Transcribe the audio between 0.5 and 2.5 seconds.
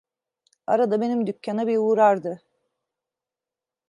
Arada benim dükkana bir uğrardı.